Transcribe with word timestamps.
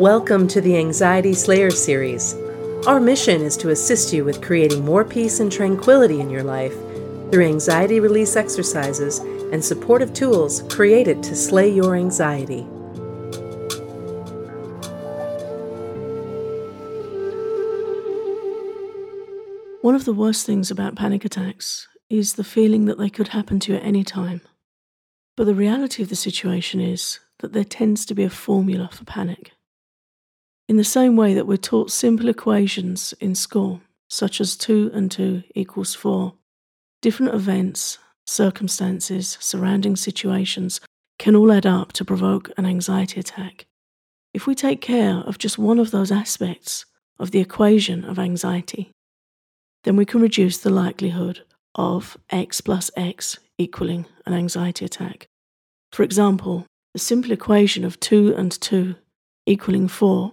Welcome 0.00 0.48
to 0.48 0.62
the 0.62 0.78
Anxiety 0.78 1.34
Slayer 1.34 1.70
series. 1.70 2.34
Our 2.86 3.00
mission 3.00 3.42
is 3.42 3.54
to 3.58 3.68
assist 3.68 4.14
you 4.14 4.24
with 4.24 4.40
creating 4.40 4.82
more 4.82 5.04
peace 5.04 5.40
and 5.40 5.52
tranquility 5.52 6.20
in 6.20 6.30
your 6.30 6.42
life 6.42 6.72
through 7.30 7.44
anxiety 7.44 8.00
release 8.00 8.34
exercises 8.34 9.18
and 9.18 9.62
supportive 9.62 10.14
tools 10.14 10.62
created 10.70 11.22
to 11.24 11.36
slay 11.36 11.68
your 11.68 11.96
anxiety. 11.96 12.62
One 19.82 19.94
of 19.94 20.06
the 20.06 20.14
worst 20.16 20.46
things 20.46 20.70
about 20.70 20.96
panic 20.96 21.26
attacks 21.26 21.88
is 22.08 22.32
the 22.32 22.42
feeling 22.42 22.86
that 22.86 22.96
they 22.96 23.10
could 23.10 23.28
happen 23.28 23.60
to 23.60 23.72
you 23.72 23.78
at 23.78 23.84
any 23.84 24.02
time. 24.02 24.40
But 25.36 25.44
the 25.44 25.54
reality 25.54 26.02
of 26.02 26.08
the 26.08 26.16
situation 26.16 26.80
is 26.80 27.20
that 27.40 27.52
there 27.52 27.64
tends 27.64 28.06
to 28.06 28.14
be 28.14 28.24
a 28.24 28.30
formula 28.30 28.88
for 28.90 29.04
panic. 29.04 29.52
In 30.70 30.76
the 30.76 30.84
same 30.84 31.16
way 31.16 31.34
that 31.34 31.48
we're 31.48 31.56
taught 31.56 31.90
simple 31.90 32.28
equations 32.28 33.12
in 33.18 33.34
school, 33.34 33.80
such 34.08 34.40
as 34.40 34.54
2 34.54 34.92
and 34.94 35.10
2 35.10 35.42
equals 35.56 35.96
4, 35.96 36.32
different 37.02 37.34
events, 37.34 37.98
circumstances, 38.24 39.36
surrounding 39.40 39.96
situations 39.96 40.80
can 41.18 41.34
all 41.34 41.50
add 41.50 41.66
up 41.66 41.92
to 41.94 42.04
provoke 42.04 42.52
an 42.56 42.66
anxiety 42.66 43.18
attack. 43.18 43.66
If 44.32 44.46
we 44.46 44.54
take 44.54 44.80
care 44.80 45.16
of 45.16 45.38
just 45.38 45.58
one 45.58 45.80
of 45.80 45.90
those 45.90 46.12
aspects 46.12 46.86
of 47.18 47.32
the 47.32 47.40
equation 47.40 48.04
of 48.04 48.20
anxiety, 48.20 48.92
then 49.82 49.96
we 49.96 50.06
can 50.06 50.20
reduce 50.20 50.58
the 50.58 50.70
likelihood 50.70 51.40
of 51.74 52.16
x 52.30 52.60
plus 52.60 52.92
x 52.96 53.40
equaling 53.58 54.06
an 54.24 54.34
anxiety 54.34 54.84
attack. 54.84 55.26
For 55.90 56.04
example, 56.04 56.64
the 56.92 57.00
simple 57.00 57.32
equation 57.32 57.84
of 57.84 57.98
2 57.98 58.36
and 58.36 58.52
2 58.52 58.94
equaling 59.46 59.88
4 59.88 60.30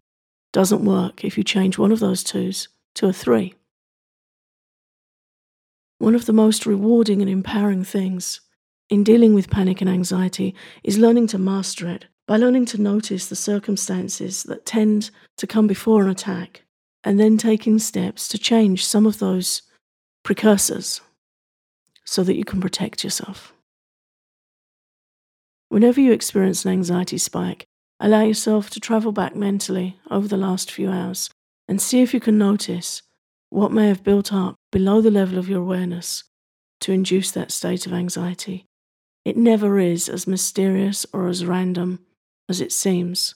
doesn't 0.53 0.85
work 0.85 1.23
if 1.23 1.37
you 1.37 1.43
change 1.43 1.77
one 1.77 1.91
of 1.91 1.99
those 1.99 2.23
twos 2.23 2.67
to 2.95 3.07
a 3.07 3.13
three. 3.13 3.53
One 5.99 6.15
of 6.15 6.25
the 6.25 6.33
most 6.33 6.65
rewarding 6.65 7.21
and 7.21 7.29
empowering 7.29 7.83
things 7.83 8.41
in 8.89 9.03
dealing 9.03 9.33
with 9.33 9.49
panic 9.49 9.81
and 9.81 9.89
anxiety 9.89 10.55
is 10.83 10.97
learning 10.97 11.27
to 11.27 11.37
master 11.37 11.87
it 11.87 12.05
by 12.27 12.37
learning 12.37 12.65
to 12.67 12.81
notice 12.81 13.27
the 13.27 13.35
circumstances 13.35 14.43
that 14.43 14.65
tend 14.65 15.09
to 15.37 15.47
come 15.47 15.67
before 15.67 16.03
an 16.03 16.09
attack 16.09 16.63
and 17.03 17.19
then 17.19 17.37
taking 17.37 17.79
steps 17.79 18.27
to 18.27 18.37
change 18.37 18.85
some 18.85 19.05
of 19.05 19.19
those 19.19 19.63
precursors 20.23 21.01
so 22.03 22.23
that 22.23 22.35
you 22.35 22.43
can 22.43 22.61
protect 22.61 23.03
yourself. 23.03 23.53
Whenever 25.69 25.99
you 25.99 26.11
experience 26.11 26.63
an 26.65 26.71
anxiety 26.71 27.17
spike, 27.17 27.67
Allow 27.99 28.21
yourself 28.23 28.69
to 28.71 28.79
travel 28.79 29.11
back 29.11 29.35
mentally 29.35 29.99
over 30.11 30.27
the 30.27 30.37
last 30.37 30.71
few 30.71 30.89
hours 30.89 31.29
and 31.67 31.81
see 31.81 32.01
if 32.01 32.13
you 32.13 32.19
can 32.19 32.37
notice 32.37 33.01
what 33.49 33.71
may 33.71 33.87
have 33.87 34.03
built 34.03 34.31
up 34.31 34.55
below 34.71 35.01
the 35.01 35.11
level 35.11 35.37
of 35.37 35.49
your 35.49 35.61
awareness 35.61 36.23
to 36.81 36.91
induce 36.91 37.31
that 37.31 37.51
state 37.51 37.87
of 37.87 37.93
anxiety. 37.93 38.65
It 39.25 39.35
never 39.35 39.79
is 39.79 40.09
as 40.09 40.27
mysterious 40.27 41.05
or 41.11 41.27
as 41.27 41.45
random 41.45 41.99
as 42.47 42.61
it 42.61 42.71
seems. 42.71 43.35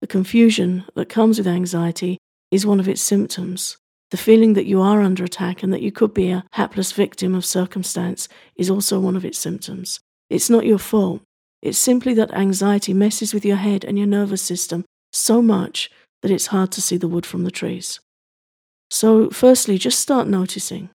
The 0.00 0.06
confusion 0.06 0.84
that 0.94 1.08
comes 1.08 1.38
with 1.38 1.46
anxiety 1.46 2.18
is 2.50 2.66
one 2.66 2.80
of 2.80 2.88
its 2.88 3.02
symptoms. 3.02 3.76
The 4.10 4.16
feeling 4.16 4.54
that 4.54 4.66
you 4.66 4.80
are 4.80 5.02
under 5.02 5.24
attack 5.24 5.62
and 5.62 5.72
that 5.72 5.82
you 5.82 5.90
could 5.90 6.14
be 6.14 6.30
a 6.30 6.44
hapless 6.52 6.92
victim 6.92 7.34
of 7.34 7.44
circumstance 7.44 8.28
is 8.56 8.70
also 8.70 9.00
one 9.00 9.16
of 9.16 9.24
its 9.24 9.38
symptoms. 9.38 10.00
It's 10.30 10.48
not 10.48 10.64
your 10.64 10.78
fault. 10.78 11.22
It's 11.60 11.78
simply 11.78 12.14
that 12.14 12.32
anxiety 12.32 12.94
messes 12.94 13.34
with 13.34 13.44
your 13.44 13.56
head 13.56 13.84
and 13.84 13.98
your 13.98 14.06
nervous 14.06 14.42
system 14.42 14.84
so 15.12 15.42
much 15.42 15.90
that 16.22 16.30
it's 16.30 16.48
hard 16.48 16.70
to 16.72 16.82
see 16.82 16.96
the 16.96 17.08
wood 17.08 17.26
from 17.26 17.44
the 17.44 17.50
trees. 17.50 18.00
So, 18.90 19.30
firstly, 19.30 19.78
just 19.78 19.98
start 19.98 20.28
noticing 20.28 20.90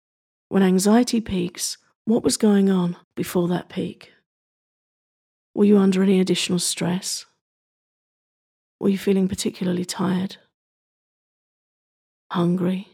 when 0.49 0.63
anxiety 0.63 1.21
peaks, 1.21 1.79
what 2.05 2.23
was 2.23 2.37
going 2.37 2.71
on 2.71 2.97
before 3.17 3.49
that 3.49 3.69
peak? 3.69 4.13
Were 5.55 5.65
you 5.65 5.79
under 5.79 6.03
any 6.03 6.21
additional 6.21 6.59
stress? 6.59 7.27
Were 8.81 8.89
you 8.89 8.99
feeling 8.99 9.29
particularly 9.29 9.85
tired? 9.85 10.37
Hungry? 12.31 12.89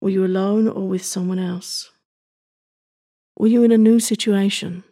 Were 0.00 0.10
you 0.10 0.24
alone 0.24 0.68
or 0.68 0.86
with 0.86 1.04
someone 1.04 1.38
else? 1.38 1.90
Were 3.38 3.48
you 3.48 3.62
in 3.62 3.72
a 3.72 3.78
new 3.78 3.98
situation? 3.98 4.84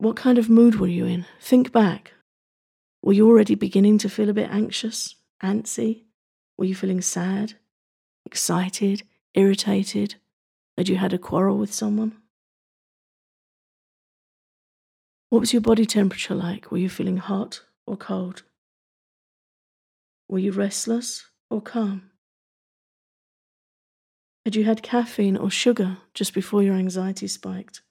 What 0.00 0.16
kind 0.16 0.38
of 0.38 0.48
mood 0.48 0.76
were 0.76 0.86
you 0.86 1.04
in? 1.04 1.26
Think 1.42 1.72
back. 1.72 2.14
Were 3.02 3.12
you 3.12 3.28
already 3.28 3.54
beginning 3.54 3.98
to 3.98 4.08
feel 4.08 4.30
a 4.30 4.32
bit 4.32 4.48
anxious, 4.50 5.16
antsy? 5.42 6.04
Were 6.56 6.64
you 6.64 6.74
feeling 6.74 7.02
sad, 7.02 7.52
excited, 8.24 9.02
irritated? 9.34 10.14
Had 10.78 10.88
you 10.88 10.96
had 10.96 11.12
a 11.12 11.18
quarrel 11.18 11.58
with 11.58 11.74
someone? 11.74 12.16
What 15.28 15.40
was 15.40 15.52
your 15.52 15.60
body 15.60 15.84
temperature 15.84 16.34
like? 16.34 16.70
Were 16.70 16.78
you 16.78 16.88
feeling 16.88 17.18
hot 17.18 17.60
or 17.86 17.98
cold? 17.98 18.42
Were 20.30 20.38
you 20.38 20.52
restless 20.52 21.26
or 21.50 21.60
calm? 21.60 22.10
Had 24.46 24.56
you 24.56 24.64
had 24.64 24.82
caffeine 24.82 25.36
or 25.36 25.50
sugar 25.50 25.98
just 26.14 26.32
before 26.32 26.62
your 26.62 26.76
anxiety 26.76 27.28
spiked? 27.28 27.82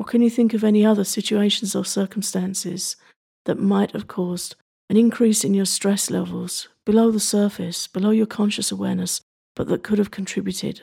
Or 0.00 0.04
can 0.04 0.22
you 0.22 0.30
think 0.30 0.54
of 0.54 0.64
any 0.64 0.82
other 0.82 1.04
situations 1.04 1.76
or 1.76 1.84
circumstances 1.84 2.96
that 3.44 3.58
might 3.58 3.92
have 3.92 4.08
caused 4.08 4.56
an 4.88 4.96
increase 4.96 5.44
in 5.44 5.52
your 5.52 5.66
stress 5.66 6.10
levels 6.10 6.70
below 6.86 7.10
the 7.10 7.20
surface, 7.20 7.86
below 7.86 8.08
your 8.08 8.24
conscious 8.24 8.72
awareness, 8.72 9.20
but 9.54 9.68
that 9.68 9.82
could 9.82 9.98
have 9.98 10.10
contributed 10.10 10.80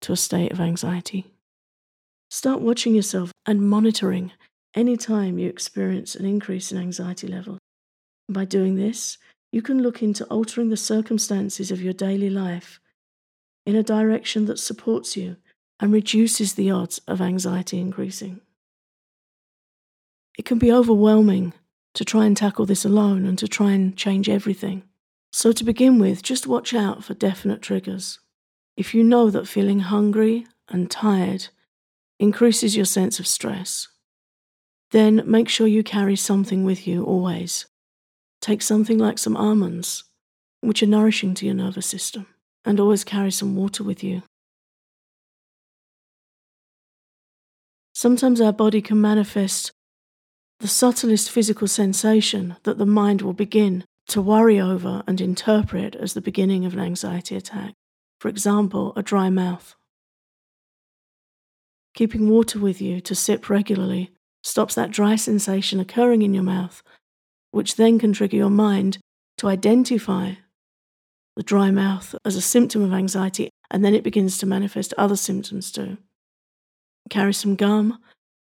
to 0.00 0.12
a 0.12 0.16
state 0.16 0.52
of 0.52 0.58
anxiety? 0.58 1.26
Start 2.30 2.62
watching 2.62 2.94
yourself 2.94 3.30
and 3.44 3.68
monitoring 3.68 4.32
any 4.74 4.96
time 4.96 5.38
you 5.38 5.50
experience 5.50 6.14
an 6.14 6.24
increase 6.24 6.72
in 6.72 6.78
anxiety 6.78 7.26
level. 7.26 7.58
By 8.26 8.46
doing 8.46 8.76
this, 8.76 9.18
you 9.52 9.60
can 9.60 9.82
look 9.82 10.02
into 10.02 10.24
altering 10.28 10.70
the 10.70 10.78
circumstances 10.78 11.70
of 11.70 11.82
your 11.82 11.92
daily 11.92 12.30
life 12.30 12.80
in 13.66 13.76
a 13.76 13.82
direction 13.82 14.46
that 14.46 14.58
supports 14.58 15.14
you 15.14 15.36
and 15.78 15.92
reduces 15.92 16.54
the 16.54 16.70
odds 16.70 17.02
of 17.06 17.20
anxiety 17.20 17.78
increasing. 17.78 18.40
It 20.36 20.44
can 20.44 20.58
be 20.58 20.72
overwhelming 20.72 21.54
to 21.94 22.04
try 22.04 22.26
and 22.26 22.36
tackle 22.36 22.66
this 22.66 22.84
alone 22.84 23.24
and 23.26 23.38
to 23.38 23.48
try 23.48 23.72
and 23.72 23.96
change 23.96 24.28
everything. 24.28 24.82
So, 25.32 25.52
to 25.52 25.64
begin 25.64 25.98
with, 25.98 26.22
just 26.22 26.46
watch 26.46 26.74
out 26.74 27.04
for 27.04 27.14
definite 27.14 27.62
triggers. 27.62 28.20
If 28.76 28.94
you 28.94 29.02
know 29.02 29.30
that 29.30 29.48
feeling 29.48 29.80
hungry 29.80 30.46
and 30.68 30.90
tired 30.90 31.48
increases 32.18 32.76
your 32.76 32.84
sense 32.84 33.18
of 33.18 33.26
stress, 33.26 33.88
then 34.90 35.22
make 35.26 35.48
sure 35.48 35.66
you 35.66 35.82
carry 35.82 36.16
something 36.16 36.64
with 36.64 36.86
you 36.86 37.04
always. 37.04 37.66
Take 38.40 38.62
something 38.62 38.98
like 38.98 39.18
some 39.18 39.36
almonds, 39.36 40.04
which 40.60 40.82
are 40.82 40.86
nourishing 40.86 41.34
to 41.34 41.46
your 41.46 41.54
nervous 41.54 41.86
system, 41.86 42.26
and 42.64 42.78
always 42.78 43.04
carry 43.04 43.30
some 43.30 43.56
water 43.56 43.82
with 43.82 44.04
you. 44.04 44.22
Sometimes 47.94 48.40
our 48.40 48.52
body 48.52 48.82
can 48.82 49.00
manifest 49.00 49.72
the 50.60 50.68
subtlest 50.68 51.30
physical 51.30 51.68
sensation 51.68 52.56
that 52.62 52.78
the 52.78 52.86
mind 52.86 53.22
will 53.22 53.32
begin 53.32 53.84
to 54.08 54.22
worry 54.22 54.60
over 54.60 55.02
and 55.06 55.20
interpret 55.20 55.94
as 55.96 56.14
the 56.14 56.20
beginning 56.20 56.64
of 56.64 56.72
an 56.72 56.80
anxiety 56.80 57.36
attack. 57.36 57.74
For 58.20 58.28
example, 58.28 58.92
a 58.96 59.02
dry 59.02 59.28
mouth. 59.28 59.74
Keeping 61.94 62.28
water 62.28 62.58
with 62.58 62.80
you 62.80 63.00
to 63.00 63.14
sip 63.14 63.50
regularly 63.50 64.12
stops 64.42 64.74
that 64.74 64.90
dry 64.90 65.16
sensation 65.16 65.80
occurring 65.80 66.22
in 66.22 66.32
your 66.32 66.42
mouth, 66.42 66.82
which 67.50 67.76
then 67.76 67.98
can 67.98 68.12
trigger 68.12 68.36
your 68.36 68.50
mind 68.50 68.98
to 69.38 69.48
identify 69.48 70.34
the 71.36 71.42
dry 71.42 71.70
mouth 71.70 72.14
as 72.24 72.36
a 72.36 72.40
symptom 72.40 72.82
of 72.82 72.92
anxiety, 72.92 73.50
and 73.70 73.84
then 73.84 73.94
it 73.94 74.04
begins 74.04 74.38
to 74.38 74.46
manifest 74.46 74.94
other 74.96 75.16
symptoms 75.16 75.70
too. 75.70 75.98
Carry 77.10 77.34
some 77.34 77.56
gum 77.56 77.98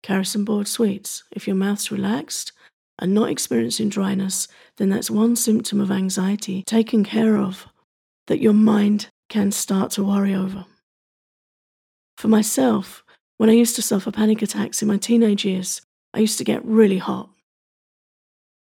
Some 0.07 0.45
boiled 0.45 0.67
sweets. 0.67 1.23
If 1.31 1.47
your 1.47 1.55
mouth's 1.55 1.91
relaxed 1.91 2.51
and 2.99 3.13
not 3.13 3.29
experiencing 3.29 3.89
dryness, 3.89 4.47
then 4.77 4.89
that's 4.89 5.09
one 5.09 5.35
symptom 5.35 5.81
of 5.81 5.89
anxiety 5.89 6.63
taken 6.63 7.03
care 7.03 7.37
of 7.37 7.65
that 8.27 8.39
your 8.39 8.53
mind 8.53 9.07
can 9.29 9.51
start 9.51 9.91
to 9.91 10.03
worry 10.03 10.35
over. 10.35 10.65
For 12.17 12.27
myself, 12.27 13.03
when 13.37 13.49
I 13.49 13.53
used 13.53 13.75
to 13.77 13.81
suffer 13.81 14.11
panic 14.11 14.43
attacks 14.43 14.81
in 14.81 14.87
my 14.87 14.97
teenage 14.97 15.43
years, 15.43 15.81
I 16.13 16.19
used 16.19 16.37
to 16.37 16.43
get 16.43 16.63
really 16.63 16.99
hot. 16.99 17.29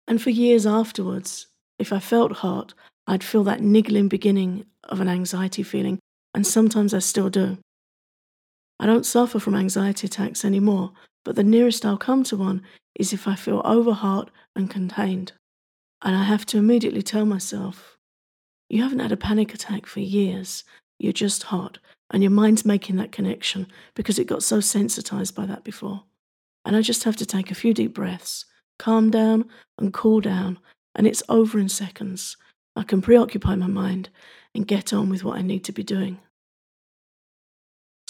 And 0.09 0.21
for 0.21 0.31
years 0.31 0.67
afterwards, 0.67 1.47
if 1.79 1.93
I 1.93 2.01
felt 2.01 2.33
hot, 2.33 2.75
I'd 3.07 3.25
feel 3.25 3.45
that 3.45 3.63
niggling 3.63 4.09
beginning 4.09 4.67
of 4.85 5.01
an 5.01 5.09
anxiety 5.09 5.63
feeling, 5.63 6.01
and 6.35 6.45
sometimes 6.45 6.93
I 6.93 6.99
still 6.99 7.31
do. 7.31 7.59
I 8.81 8.87
don't 8.87 9.05
suffer 9.05 9.39
from 9.39 9.55
anxiety 9.55 10.07
attacks 10.07 10.43
anymore, 10.43 10.93
but 11.23 11.37
the 11.37 11.45
nearest 11.45 11.85
I'll 11.85 11.99
come 11.99 12.25
to 12.25 12.37
one 12.39 12.63
is 12.95 13.13
if 13.13 13.29
I 13.29 13.35
feel 13.35 13.61
overhot 13.63 14.31
and 14.57 14.71
contained. 14.71 15.33
And 16.01 16.17
I 16.17 16.25
have 16.25 16.47
to 16.47 16.57
immediately 16.57 17.03
tell 17.03 17.27
myself, 17.27 17.99
you 18.71 18.83
haven't 18.83 19.01
had 19.01 19.13
a 19.13 19.19
panic 19.19 19.53
attack 19.53 19.85
for 19.85 20.01
years. 20.01 20.65
You're 20.99 21.13
just 21.13 21.45
hot. 21.45 21.79
And 22.11 22.23
your 22.23 22.31
mind's 22.31 22.65
making 22.65 22.97
that 22.97 23.13
connection 23.13 23.67
because 23.95 24.19
it 24.19 24.27
got 24.27 24.43
so 24.43 24.61
sensitized 24.61 25.35
by 25.35 25.45
that 25.45 25.63
before. 25.63 26.05
And 26.65 26.75
I 26.75 26.81
just 26.81 27.05
have 27.05 27.17
to 27.17 27.27
take 27.27 27.51
a 27.51 27.55
few 27.55 27.75
deep 27.75 27.95
breaths, 27.95 28.47
calm 28.79 29.11
down 29.11 29.45
and 29.79 29.93
cool 29.93 30.21
down, 30.21 30.59
and 30.95 31.07
it's 31.07 31.23
over 31.29 31.59
in 31.59 31.69
seconds. 31.69 32.39
I 32.75 32.83
can 32.83 33.03
preoccupy 33.03 33.57
my 33.57 33.67
mind 33.67 34.09
and 34.55 34.67
get 34.67 34.95
on 34.95 35.11
with 35.11 35.23
what 35.23 35.39
I 35.39 35.43
need 35.43 35.65
to 35.65 35.73
be 35.73 35.83
doing. 35.83 36.19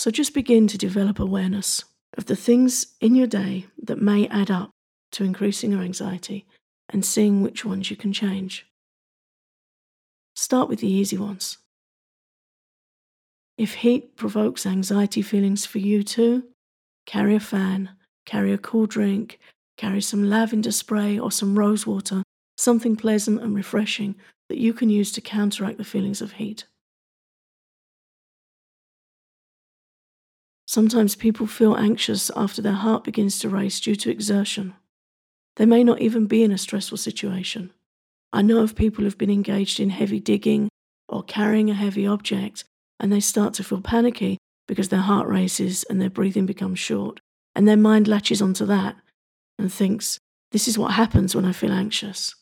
So 0.00 0.10
just 0.10 0.32
begin 0.32 0.66
to 0.68 0.78
develop 0.78 1.18
awareness 1.18 1.84
of 2.16 2.24
the 2.24 2.34
things 2.34 2.94
in 3.02 3.14
your 3.14 3.26
day 3.26 3.66
that 3.82 4.00
may 4.00 4.26
add 4.28 4.50
up 4.50 4.70
to 5.12 5.24
increasing 5.24 5.72
your 5.72 5.82
anxiety 5.82 6.46
and 6.88 7.04
seeing 7.04 7.42
which 7.42 7.66
ones 7.66 7.90
you 7.90 7.98
can 7.98 8.10
change. 8.10 8.66
Start 10.34 10.70
with 10.70 10.80
the 10.80 10.88
easy 10.88 11.18
ones. 11.18 11.58
If 13.58 13.74
heat 13.74 14.16
provokes 14.16 14.64
anxiety 14.64 15.20
feelings 15.20 15.66
for 15.66 15.80
you 15.80 16.02
too, 16.02 16.44
carry 17.04 17.34
a 17.34 17.38
fan, 17.38 17.90
carry 18.24 18.54
a 18.54 18.56
cool 18.56 18.86
drink, 18.86 19.38
carry 19.76 20.00
some 20.00 20.30
lavender 20.30 20.72
spray 20.72 21.18
or 21.18 21.30
some 21.30 21.58
rose 21.58 21.86
water, 21.86 22.22
something 22.56 22.96
pleasant 22.96 23.42
and 23.42 23.54
refreshing 23.54 24.14
that 24.48 24.56
you 24.56 24.72
can 24.72 24.88
use 24.88 25.12
to 25.12 25.20
counteract 25.20 25.76
the 25.76 25.84
feelings 25.84 26.22
of 26.22 26.32
heat. 26.32 26.64
Sometimes 30.70 31.16
people 31.16 31.48
feel 31.48 31.74
anxious 31.76 32.30
after 32.36 32.62
their 32.62 32.74
heart 32.74 33.02
begins 33.02 33.40
to 33.40 33.48
race 33.48 33.80
due 33.80 33.96
to 33.96 34.08
exertion. 34.08 34.74
They 35.56 35.66
may 35.66 35.82
not 35.82 36.00
even 36.00 36.26
be 36.26 36.44
in 36.44 36.52
a 36.52 36.58
stressful 36.58 36.98
situation. 36.98 37.72
I 38.32 38.42
know 38.42 38.62
of 38.62 38.76
people 38.76 39.02
who've 39.02 39.18
been 39.18 39.32
engaged 39.32 39.80
in 39.80 39.90
heavy 39.90 40.20
digging 40.20 40.68
or 41.08 41.24
carrying 41.24 41.70
a 41.70 41.74
heavy 41.74 42.06
object 42.06 42.62
and 43.00 43.12
they 43.12 43.18
start 43.18 43.52
to 43.54 43.64
feel 43.64 43.80
panicky 43.80 44.38
because 44.68 44.90
their 44.90 45.00
heart 45.00 45.26
races 45.26 45.84
and 45.90 46.00
their 46.00 46.08
breathing 46.08 46.46
becomes 46.46 46.78
short. 46.78 47.18
And 47.56 47.66
their 47.66 47.76
mind 47.76 48.06
latches 48.06 48.40
onto 48.40 48.64
that 48.66 48.94
and 49.58 49.72
thinks, 49.72 50.20
this 50.52 50.68
is 50.68 50.78
what 50.78 50.92
happens 50.92 51.34
when 51.34 51.46
I 51.46 51.50
feel 51.50 51.72
anxious. 51.72 52.36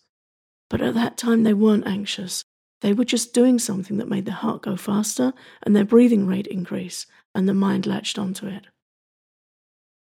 But 0.68 0.82
at 0.82 0.92
that 0.92 1.16
time, 1.16 1.44
they 1.44 1.54
weren't 1.54 1.86
anxious. 1.86 2.44
They 2.82 2.92
were 2.92 3.06
just 3.06 3.32
doing 3.32 3.58
something 3.58 3.96
that 3.96 4.10
made 4.10 4.26
their 4.26 4.34
heart 4.34 4.60
go 4.60 4.76
faster 4.76 5.32
and 5.62 5.74
their 5.74 5.86
breathing 5.86 6.26
rate 6.26 6.46
increase, 6.46 7.06
and 7.34 7.48
the 7.48 7.54
mind 7.54 7.86
latched 7.86 8.18
onto 8.18 8.46
it. 8.46 8.66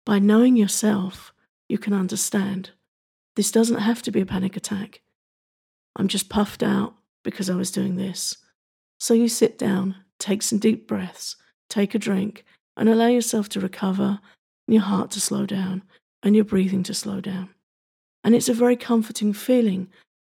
By 0.05 0.19
knowing 0.19 0.57
yourself, 0.57 1.33
you 1.69 1.79
can 1.79 1.93
understand 1.93 2.71
this 3.37 3.51
doesn't 3.51 3.79
have 3.79 4.03
to 4.03 4.11
be 4.11 4.21
a 4.21 4.27
panic 4.27 4.57
attack. 4.57 5.01
I'm 5.97 6.09
just 6.09 6.29
puffed 6.29 6.63
out 6.63 6.95
because 7.23 7.49
I 7.49 7.55
was 7.55 7.71
doing 7.71 7.97
this. 7.97 8.37
So 8.99 9.15
you 9.15 9.29
sit 9.29 9.59
down, 9.59 9.97
take 10.19 10.43
some 10.43 10.59
deep 10.59 10.87
breaths, 10.87 11.37
take 11.69 11.95
a 11.95 11.99
drink, 11.99 12.45
and 12.77 12.89
allow 12.89 13.09
yourself 13.09 13.49
to 13.51 13.61
recover, 13.61 14.21
and 14.67 14.75
your 14.75 14.83
heart 14.83 15.11
to 15.13 15.21
slow 15.21 15.47
down, 15.47 15.83
and 16.23 16.35
your 16.35 16.45
breathing 16.45 16.83
to 16.85 16.95
slow 16.95 17.21
down. 17.21 17.51
And 18.25 18.35
it's 18.35 18.49
a 18.49 18.55
very 18.55 18.77
comforting 18.77 19.33
feeling 19.33 19.89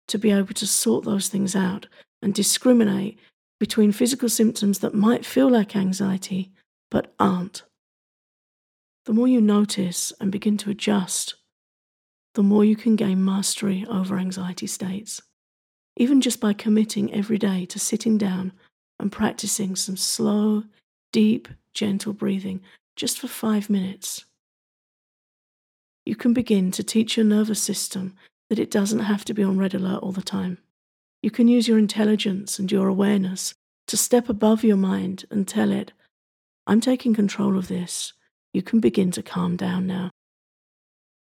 to 0.08 0.18
be 0.18 0.32
able 0.32 0.54
to 0.54 0.68
sort 0.68 1.06
those 1.06 1.28
things 1.28 1.56
out 1.56 1.88
and 2.22 2.34
discriminate 2.34 3.20
between 3.60 3.92
physical 3.92 4.30
symptoms 4.30 4.80
that 4.80 4.94
might 4.94 5.26
feel 5.26 5.50
like 5.50 5.76
anxiety 5.76 6.52
but 6.92 7.14
aren't. 7.20 7.64
The 9.06 9.14
more 9.14 9.28
you 9.28 9.42
notice 9.42 10.14
and 10.20 10.32
begin 10.32 10.58
to 10.58 10.70
adjust, 10.70 11.36
the 12.36 12.44
more 12.44 12.64
you 12.64 12.76
can 12.76 12.96
gain 12.96 13.24
mastery 13.24 13.86
over 13.90 14.18
anxiety 14.18 14.68
states 14.68 15.22
even 16.00 16.22
just 16.22 16.40
by 16.40 16.54
committing 16.54 17.14
every 17.14 17.38
day 17.38 17.66
to 17.66 17.78
sitting 17.78 18.18
down 18.18 18.54
and 19.00 19.12
practicing 19.12 19.76
some 19.76 19.98
slow, 19.98 20.64
deep, 21.12 21.48
gentle 21.74 22.14
breathing 22.14 22.62
just 22.96 23.20
for 23.20 23.28
five 23.28 23.70
minutes. 23.70 24.26
You 26.06 26.16
can 26.16 26.34
begin 26.34 26.72
to 26.72 26.84
teach 26.84 27.18
your 27.18 27.26
nervous 27.26 27.62
system 27.62 28.16
that 28.50 28.60
it 28.60 28.72
doesn't 28.72 29.00
have 29.00 29.26
to 29.26 29.34
be 29.34 29.44
on 29.44 29.58
red 29.58 29.74
alert 29.74 30.02
all 30.02 30.14
the 30.14 30.22
time. 30.22 30.58
You 31.22 31.30
can 31.30 31.50
use 31.50 31.68
your 31.68 31.78
intelligence 31.78 32.58
and 32.58 32.72
your 32.72 32.88
awareness 32.88 33.54
to 33.88 33.98
step 33.98 34.30
above 34.30 34.64
your 34.64 34.78
mind 34.78 35.26
and 35.30 35.48
tell 35.48 35.72
it, 35.72 35.92
I'm 36.70 36.82
taking 36.82 37.16
control 37.16 37.58
of 37.58 37.68
this. 37.68 38.14
You 38.54 38.62
can 38.62 38.80
begin 38.80 39.10
to 39.14 39.24
calm 39.24 39.56
down 39.56 39.88
now. 39.88 40.12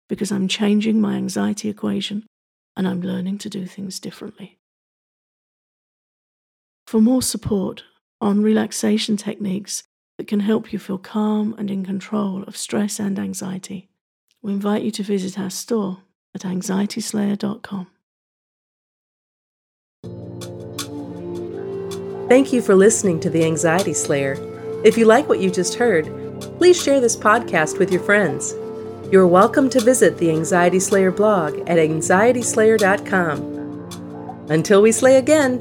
Because 0.07 0.31
I'm 0.31 0.47
changing 0.47 1.01
my 1.01 1.15
anxiety 1.15 1.67
equation 1.67 2.27
and 2.77 2.87
I'm 2.87 3.01
learning 3.01 3.39
to 3.39 3.49
do 3.49 3.65
things 3.65 3.99
differently. 3.99 4.59
For 6.85 7.01
more 7.01 7.23
support 7.23 7.85
on 8.21 8.43
relaxation 8.43 9.17
techniques 9.17 9.81
that 10.19 10.27
can 10.27 10.41
help 10.41 10.71
you 10.71 10.77
feel 10.77 10.99
calm 10.99 11.55
and 11.57 11.71
in 11.71 11.83
control 11.83 12.43
of 12.43 12.55
stress 12.55 12.99
and 12.99 13.17
anxiety, 13.17 13.89
we 14.43 14.53
invite 14.53 14.83
you 14.83 14.91
to 14.91 15.01
visit 15.01 15.39
our 15.39 15.49
store 15.49 16.03
at 16.35 16.41
anxietyslayer.com. 16.41 17.87
Thank 22.29 22.53
you 22.53 22.61
for 22.61 22.75
listening 22.75 23.19
to 23.21 23.31
The 23.31 23.43
Anxiety 23.43 23.93
Slayer. 23.93 24.50
If 24.83 24.97
you 24.97 25.05
like 25.05 25.29
what 25.29 25.39
you 25.39 25.51
just 25.51 25.75
heard, 25.75 26.07
please 26.57 26.81
share 26.81 26.99
this 26.99 27.15
podcast 27.15 27.77
with 27.77 27.91
your 27.91 28.01
friends. 28.01 28.55
You're 29.11 29.27
welcome 29.27 29.69
to 29.69 29.79
visit 29.79 30.17
the 30.17 30.31
Anxiety 30.31 30.79
Slayer 30.79 31.11
blog 31.11 31.59
at 31.69 31.77
anxietyslayer.com. 31.77 34.47
Until 34.49 34.81
we 34.81 34.91
slay 34.91 35.17
again, 35.17 35.59